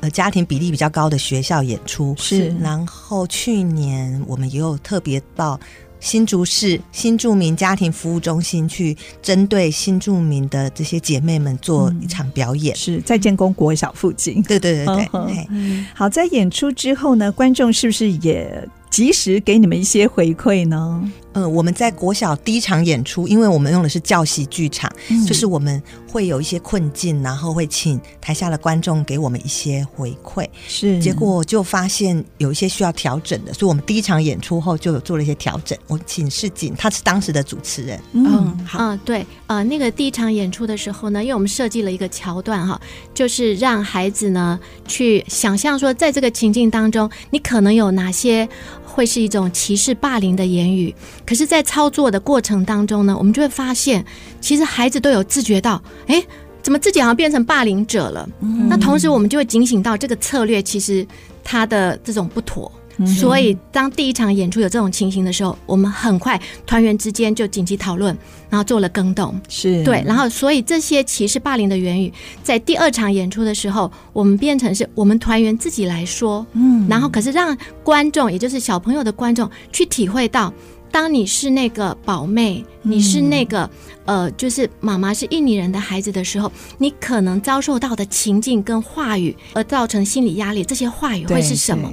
[0.00, 2.14] 呃，家庭比例比较高的学校演出。
[2.18, 5.58] 是，然后去年我们也有特别到
[5.98, 14.42] 新竹市新住民家庭服务中心去，针对新住民的这些姐妹们做一场表演，嗯、是在建功国小附近。
[14.42, 21.10] 对对对对，好，在演出之后呢，观众是不是也及时给你们一些回馈呢？
[21.36, 30.48] 呃，我们在国小第一场演出，因为我们用的是教习剧场，嗯、就是我们会有一些困境，然后会请台下的观众给我们一些回馈。
[30.66, 35.78] 是，结果就发现有一些需要调整的，所以我们第一场演出后就有做了一些调整。
[35.88, 38.00] 我请世锦，他是当时的主持人。
[38.12, 42.80] 嗯，好，嗯，对，呃，那个第一场演出的时候呢，因为我们设计了一个桥段哈，
[43.12, 48.48] 就是让孩子呢去想象说，在这个情境当中，你可能有哪些。
[48.96, 50.94] 会是一种歧视、霸凌的言语，
[51.26, 54.02] 可是，在操作的过程当中呢，我们就会发现，
[54.40, 56.24] 其实孩子都有自觉到，哎，
[56.62, 58.26] 怎么自己好像变成霸凌者了？
[58.40, 61.06] 嗯、那同时，我们就会警醒到这个策略其实
[61.44, 62.72] 它的这种不妥。
[63.04, 68.16] 所以，当第一场演出有这种情形的时候，我们很快团员之间就紧急讨论，
[68.48, 69.38] 然后做了更动。
[69.48, 69.82] 是。
[69.84, 80.52] 对，然后所以这些歧视霸凌的言语，在第二场演出的时候，我们变成是我们团员自己来说，嗯，然后可是让观众，也就是小朋友的观众去体会到，
[80.90, 83.68] 当你是那个宝妹，你是那个
[84.06, 91.92] 呃，就是妈妈是印尼人的孩子的时候，你可能遭受到的情境跟话语，而造成心理压力，这些话语会是什么？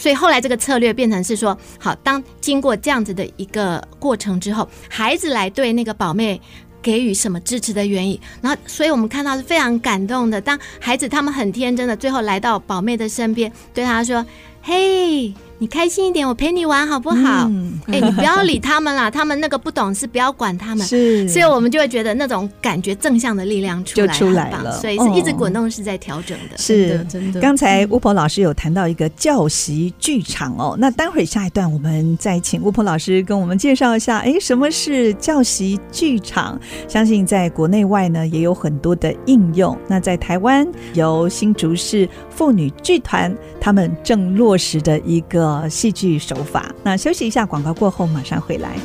[0.00, 6.40] 所以后来这个策略变成是说，好，当经过这样子的一个过程之后，孩子来对那个宝妹
[6.80, 8.18] 给予什么支持的原因。
[8.40, 10.40] 然后，所以我们看到是非常感动的。
[10.40, 14.24] 当孩子他们很天真的，最后来到宝妹的身边，对她说
[14.62, 17.50] ：“嘿。”你开心一点，我陪你玩好不好？
[17.86, 20.86] 哎、你不要理他们啦， 他们那个不懂事，不要管他们。
[20.86, 26.56] 是，所以我们就会觉得那种感觉正向的力量出来就出来了，所以是一直滚动式在调整的。
[26.56, 27.42] 是、的，真的。
[27.42, 36.58] 刚才巫婆老师有谈到一个教习剧场哦，那待会儿下一段我们再请巫婆老师跟我们介绍一下，哎，什么是教习剧场？
[36.88, 39.76] 相信在国内外呢也有很多的应用。
[39.86, 45.49] 那在台湾由新竹市妇女剧团他们正落实的一个。
[45.50, 46.72] 呃，戏剧手法。
[46.84, 48.76] 那休息一下，广告过后马上回来。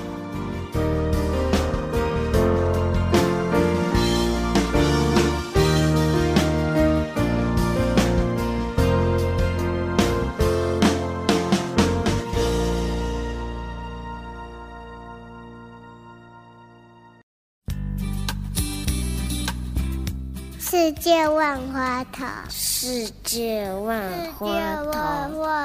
[21.05, 24.47] 界万花筒，世界万花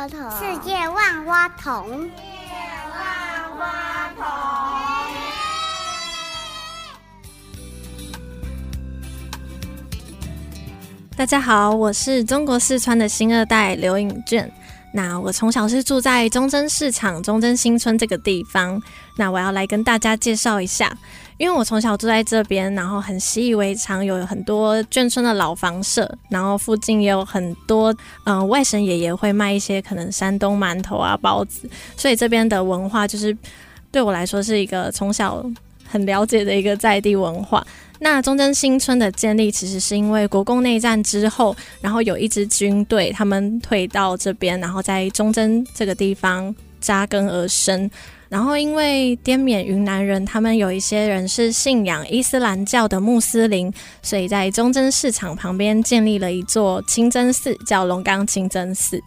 [0.06, 2.04] 筒，世界万花筒，世界
[2.92, 4.22] 万花筒。
[11.16, 14.52] 大家好，我是中国四川的新二代刘颖娟。
[14.92, 18.80] 那我从小是住在中正市场中正新村这个地方。
[19.16, 20.96] 那我要来跟大家介绍一下。
[21.36, 31.66] 因为我从小住在这边，然后很习以为常，有很多眷村的老房舍，然后附近也有很多，嗯、外甥爷爷会卖一些可能山东馒头啊、包子，
[31.96, 33.34] 所以这边的文化就是
[33.90, 35.42] 对我来说是一个从小
[35.88, 37.66] 很了解的一个在地文化。
[38.02, 47.90] 那中正新村的建立，其实是因为国共内战之后，然后有一支军队他们退到这边，然后在中正这个地方扎根而生。
[48.30, 53.72] 然后，因为滇缅云南人，他们有一些人是信仰伊斯兰教的穆斯林，
[54.02, 59.02] 所以在中正市场旁边建立了一座清真寺，叫龙冈清真寺。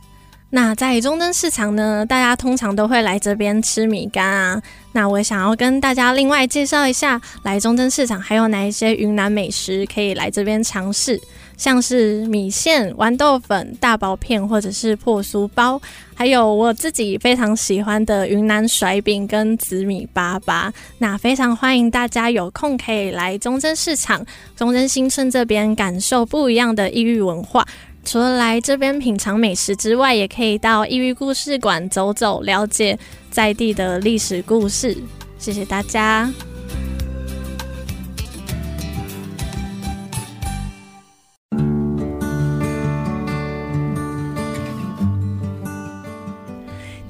[0.55, 4.61] 那在中正市场呢，大家通常都会来这边吃米干啊。
[4.91, 11.19] 那我想要跟大家另外介绍一下，来中正市场还有哪一些云南美食可以来这边尝试。
[11.57, 15.81] 像是米线、豌豆粉、大薄片，或者是破酥包，
[16.13, 20.71] 还有我自己非常喜欢的云南甩饼跟紫米粑粑。
[20.99, 24.23] 那非常欢迎大家有空可以来中正市场、
[24.55, 27.65] 中正新村这边感受不一样的异域文化。
[28.05, 32.97] 除了来这边品尝美食之外，也可以到异域故事馆走走，了解
[33.31, 34.95] 在地的历史故事。
[35.37, 36.31] 谢谢大家。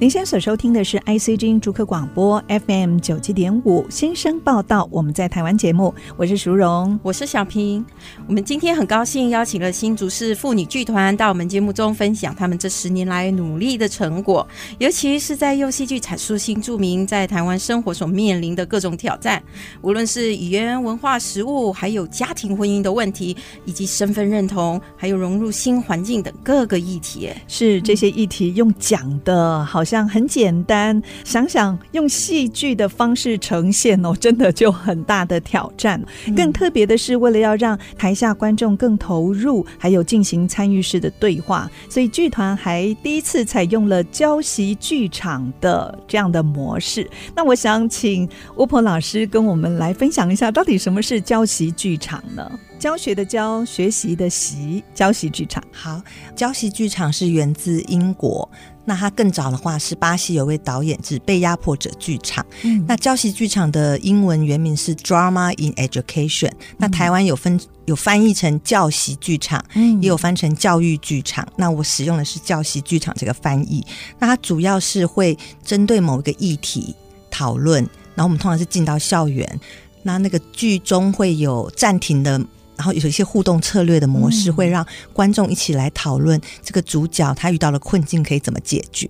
[0.04, 7.82] 您现在所收听的是 ICG 逐客广播 FM 九七点五新生报道，我们在台湾节目，我是淑荣，我是小平。
[8.26, 14.46] 我们今天很高兴邀请了新竹市妇女剧团到我们节目中分享他们这十年来努力的成果，
[14.76, 19.42] 尤其是在用戏剧阐述新住民在台湾生活所面临的各种挑战，
[19.80, 23.34] 无论是语言、文化、食物，还有家庭婚姻的问题，
[23.64, 27.30] 以及身份认同，还有融入新环境等各个议题。
[27.48, 29.93] 是这些议题用讲的，好像。
[29.94, 36.04] 这样很简单，想想用戏剧的方式呈现哦，真的就很大的挑战。
[36.34, 47.08] 更特别的是，为了要让台下观众更投入，还有进行参与式的对话，所以剧团还第一次采用了教习剧场的这样的模式。
[47.36, 52.50] 那我想请巫婆老师跟我们来分享一下，到底什么是教习剧场呢？
[52.80, 55.62] 教学的教，学习的习，教习剧场。
[55.70, 56.02] 好，
[56.34, 58.50] 教习剧场是源自英国。
[58.84, 62.44] 那他更早的话是巴西有位导演是被压迫者剧场。
[62.62, 66.52] 嗯，那教习剧场的英文原名是 Drama in Education。
[66.76, 71.46] 那台湾有分有翻译成教习剧场，嗯，也有翻成教育剧场。
[71.56, 73.84] 那我使用的是教习剧场这个翻译。
[74.18, 76.94] 那它主要是会针对某一个议题
[77.30, 77.82] 讨论，
[78.14, 79.60] 然后我们通常是进到校园，
[80.02, 82.40] 那那个剧中会有暂停的。
[82.76, 89.08] 然后有一些互动策略的模式，会让观众一起来讨论这个主角他遇到了困境可以怎么解决。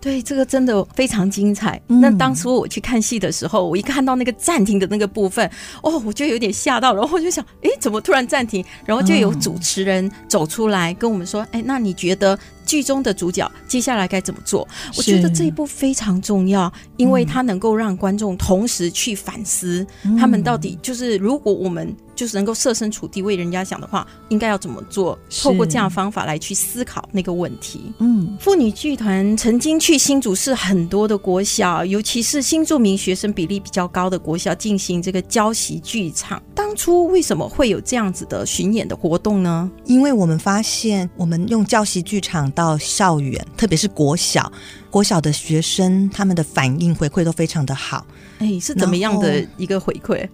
[0.00, 1.80] 对，这个真的非常精彩。
[1.88, 5.50] 嗯、那当初我去看戏的时候，我一看到那个暂停的那个部分，
[5.82, 8.64] 哦，我就有点吓到，然后我就想，哎，怎么突然暂停？
[8.84, 14.68] 然后就有主持人走出来跟我们说，哎，那你觉得剧中的主角接下来该怎么做？
[14.98, 19.86] 我觉得这一部非常重要，因为它能够让观众同时去反思，
[20.18, 21.96] 他们到底就是如果我们。
[22.16, 25.18] 就是能够设身处地为人家想的话，应该要怎么做？
[25.42, 27.92] 透过这样的方法来去思考那个问题。
[27.98, 36.42] 嗯，妇女剧团曾经去新竹市很多的国小，尤其是新住民学生比例比较高的国小进行这个教习剧场。
[36.54, 39.70] 当初为什么会有这样子的巡演的活动呢？
[39.84, 44.50] 因为我们发现，我们用教习剧场到校园，特别是国小，
[44.90, 48.04] 国小的学生他们的反应回馈都非常的好。
[48.38, 50.28] 哎，是怎么样的一个回馈？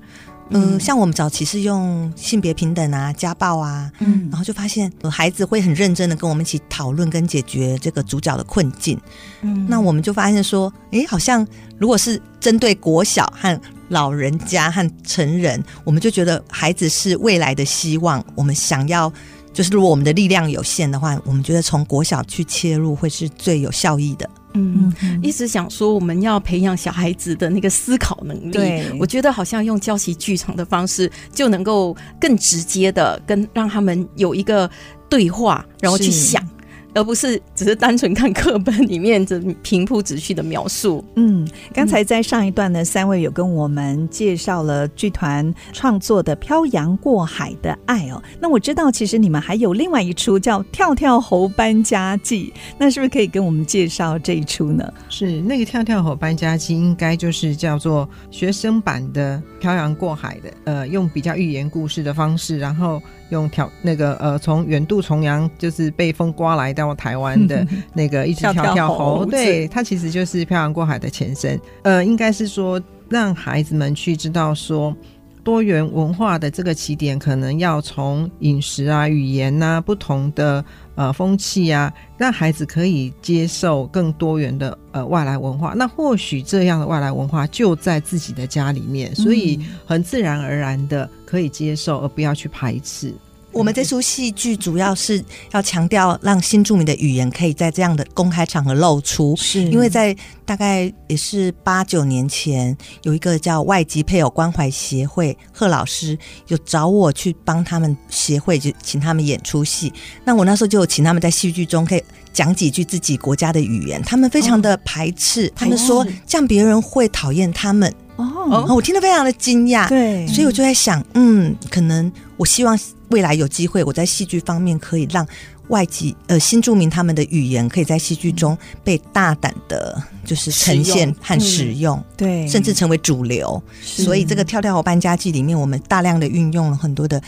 [0.55, 9.01] 嗯，像我们早期是用性别平等啊、家暴啊，嗯，然后就发现孩子会很认真的跟我们一起讨论跟解决这个主角的困境。
[9.41, 11.47] 嗯，那我们就发现说，哎，好像
[11.79, 13.59] 如果是针对国小和
[13.89, 18.23] 老人家和成人，我们就觉得孩子是未来的希望。
[18.35, 19.11] 我们想要，
[19.53, 24.29] 就是如果我们的力量有限的话，我们觉得从国小去切入会是最有效益的。
[24.55, 24.93] 嗯，
[25.23, 28.51] 一直想说我们要培养小孩子的那个思考能力。
[28.51, 34.71] 对，我觉得好像用教习剧场的方式，就能够更直接的跟让他们有一个
[35.09, 36.47] 对话，然后去想。
[36.95, 41.05] 而不是只是单纯看课本里面这平铺直叙的描述。
[41.17, 48.23] 嗯，刚才在上一段呢，三位有跟我们介绍了剧团创作的《漂洋过海的爱》哦。
[48.41, 54.93] 那我知道，其实你们还有另外一出叫《跳跳猴搬家记》，那是不是可以跟我们介绍这一出呢？
[55.09, 63.01] 是那个《跳跳猴搬家记》，应该就是叫做学生版的《漂洋过海的》，呃，用比较寓言故事的方式，然后。
[63.33, 71.59] 用挑那个呃，从远渡重洋，就是被风刮来到台湾的 那个一只跳跳猴，对，它其实就是漂洋过海的前身。
[71.83, 74.95] 呃，应该是说让孩子们去知道说，
[75.43, 80.65] 多元文化的这个起点，可能要从饮食啊、语言呐、啊、不同的
[80.95, 85.75] 呃风气啊，让孩子可以接受更多元的呃外来文化。
[85.75, 91.09] 那或许这样的外来文化就在自己的家里面，所以很自然而然的。
[91.33, 93.15] 可以接受，而不要去排斥。
[93.53, 95.23] 我们这出戏剧主要是
[95.53, 99.35] 要强调，让新著名的语言可以在这样的公开场合露出。
[99.37, 100.15] 是因为在
[100.45, 106.19] 大概也是八九年前，有一个叫外籍配偶关怀协会贺老师
[106.49, 109.91] 有找我去帮他们协会，就请他们演出戏。
[110.25, 112.03] 那我那时候就有请他们在戏剧中可以
[112.33, 117.91] 讲几句自己国家的语言，他们非常的排斥，哦、他们说这样别人会讨厌他们。
[118.17, 125.27] 哦，我听得非常的惊讶，对，所以我就在想，嗯，可能我希望未来有机会，我在戏剧方面可以让
[125.69, 133.63] 外籍呃新住民他们的语言可以在戏剧中被大胆的，就是呈现和使用，嗯、对，甚至成为主流。
[133.83, 137.21] 所以这个《跳跳猴搬家记》里面，我们大量的运用了很多的。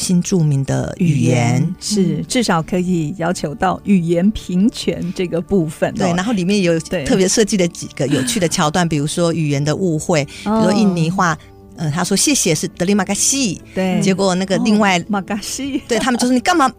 [0.00, 5.92] 新著名的语言，语言是至少可以要求到语言平权这个部分。
[5.94, 11.36] 对，然后里面有特别设计的几个有趣的桥段，比如说语言的误会，比如说印尼话，
[11.76, 16.72] 呃，他说谢谢是德里玛嘎西，对，结果那个另外玛嘎西，对他们就说你干嘛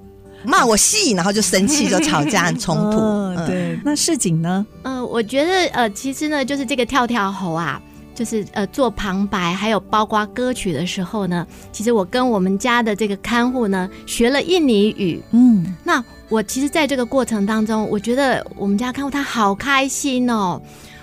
[0.44, 2.98] 骂我西，然后就生气就吵架很冲突。
[3.46, 4.66] 对，那市井呢？
[4.82, 7.80] 呃，我觉得呃，其实呢，就是这个跳跳猴啊。
[8.14, 15.22] 就是呃做旁白，还有包括歌曲的时候呢，其实我跟我们家的这个看护呢学了印尼语。
[15.32, 20.62] 嗯，那我其实在这个过程当中，我觉得我们家看护他好开心哦，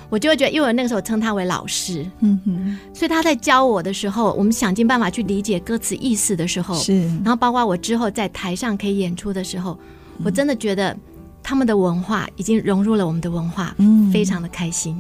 [0.08, 9.78] 我就会觉得，因为我那个时候称他为老师，嗯哼，所以他在教我的时候，我们想尽办法去理解歌词意思的时候，是，然后包括我之后在台上可以演出的时候，
[10.24, 10.96] 我真的觉得
[11.42, 14.96] 他们的文化已经融入了我们的文化，嗯，非常的开心。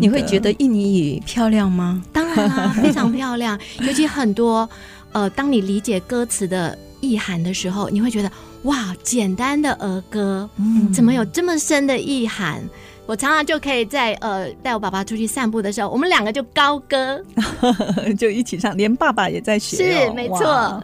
[0.00, 2.02] 你会觉得印尼语漂亮吗？
[2.12, 3.58] 当然啦， 非常漂亮。
[3.80, 4.68] 尤其很多，
[5.12, 8.30] 呃，当你理解歌词的意涵的时候，你会觉得
[8.62, 12.62] 哇，简单的儿歌，嗯，怎么有这么深的意涵？
[13.06, 17.22] 我常常就可以在呃带我爸爸出去散步的时候，我们两个就高歌，
[18.18, 20.82] 就一起唱，连爸爸也在学哦，是没错。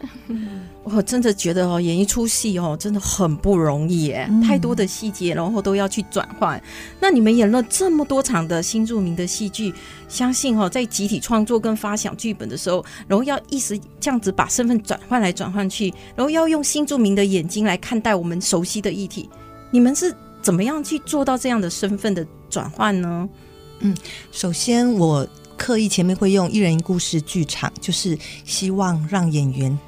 [0.94, 6.60] 我真的觉得哦，演一出戏哦，真的很不容易耶，嗯、太多的细节，然后都要去转换。
[6.98, 9.72] 那你们演了这么多场的新著名的戏剧，
[10.08, 19.28] 相信哦，在集体创作跟发想剧本的时候，然后要一直这样子把身份转换来转换去，然后要用新著名的眼睛来看待我们熟悉的议题，
[19.70, 23.28] 你们是怎么样去做到这样的身份的转换呢？
[23.80, 23.96] 嗯，
[24.32, 25.26] 首先我
[25.56, 29.78] 刻意前面会用一人一故事剧场，就是希望让演员。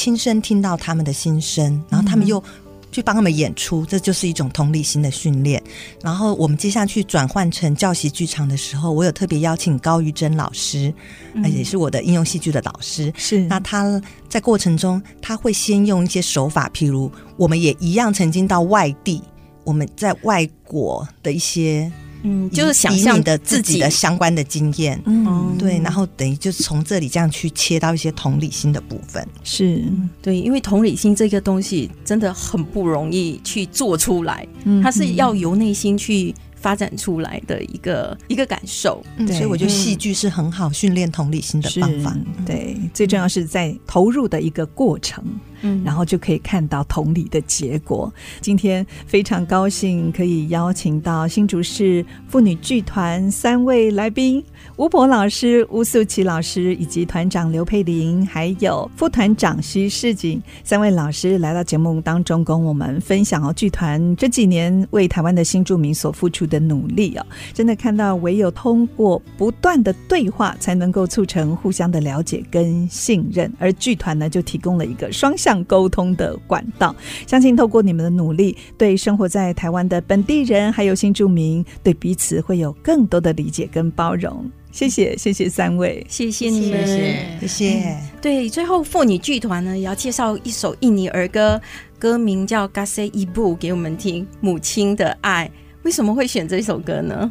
[0.00, 2.42] 亲身听到他们的心声，然后他们又
[2.90, 5.62] 去帮他们演出，这就是一种同理心的训练。
[6.02, 10.90] 然后我们接下去转换成教习剧场的时候，我有特别邀请高玉珍老师，
[11.34, 13.12] 嗯、也是我的应用戏剧的老师。
[13.14, 19.22] 是，那他在过程中他会先用一些手法，譬如我们也一样曾经到外地
[19.64, 21.92] 我们在外国的一些。
[22.22, 29.82] 嗯，就是想象的自己的相关的经验，嗯，对，然后等于就是从这里这样去切到一些同理心的部分，是
[30.20, 45.24] 对，因为同理心这个东西真的很不容易去做出来，嗯，它是要由内心去发展出来的一个一个感受，嗯，所以我觉得戏剧是很好训练同理心的方法，对，最重要是在投入的一个过程。
[45.62, 48.10] 嗯，然后就可以看到同理的结果。
[48.40, 54.42] 今天非常高兴可以邀请到新竹市妇女剧团三位来宾：
[54.80, 73.52] 巫婆老师巫素琪老师，以及团长刘佩玲，还有副团长徐世锦三位老师来到节目当中，跟我们分享哦，剧团这几年为台湾的新住民所付出的努力哦，真的看到唯有通过不断的对话，才能够促成互相的了解跟信任。
[73.58, 75.62] 而剧团呢，就提供了一个双向。
[75.64, 84.50] 沟通的管道，相信透过你们的努力，对生活在台湾的本地人还有新住民，对彼此会有更多的理解跟包容。
[84.72, 87.40] 谢谢，谢谢三位，谢谢你们，谢谢。
[87.40, 91.60] 谢谢对，最后妇女剧团呢，也要介绍一首印尼儿歌，
[91.98, 95.50] 歌名叫《Gase Ibu》给我们听，《母亲的爱》。
[95.82, 97.30] 为什么会选这首歌呢？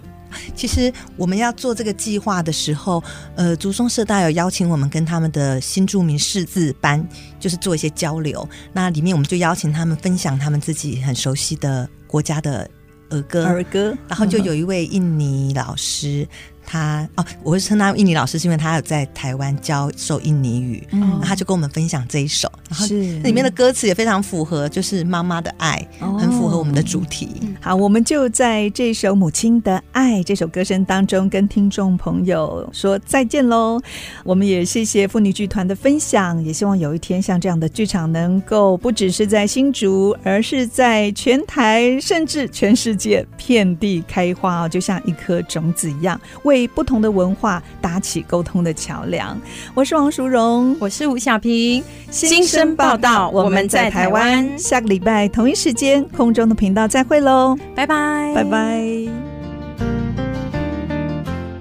[0.55, 3.03] 其实我们要做这个计划的时候，
[3.35, 7.03] 呃，竹松社大有邀请我们跟他们的新著名识字班，
[7.39, 8.47] 就是做一些交流。
[8.71, 12.69] 那里面我们就邀请他们分享他们自己很熟悉的国家的
[13.09, 13.97] 儿歌，儿歌。
[14.07, 16.27] 然后就有一位印尼老师。
[16.70, 27.30] 他哦，我会称他印尼老师，是因为他有在台湾教授印尼语，嗯，他就跟我们分享这一首，然后里面的歌词也非常符合，就是妈妈的爱，很符合我们的主题。
[27.59, 33.82] 好，我们就在这首《母亲的爱》这首歌声当中，跟听众朋友说再见喽。
[34.24, 46.59] 我们也谢谢妇女剧团的分享，也希望有一天像这样的剧场能够不只是在新竹，而是在全台甚至全世界遍地开花哦，就像一颗种子一样为。
[46.60, 49.39] 为不同的文化搭起沟通的桥梁。
[49.74, 51.84] 我是王淑荣，我是吴小平。
[52.12, 54.47] 新生报道，我们在台湾。
[54.57, 59.07] 下个礼拜同一时间空中的频道再会喽，拜拜，拜拜。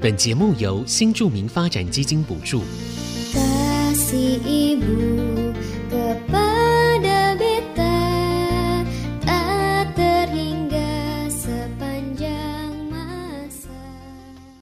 [0.01, 2.63] 本节目由新著名发展基金补助。